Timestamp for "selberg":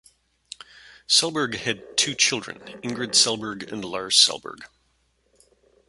1.07-1.53, 3.13-3.71, 4.17-4.61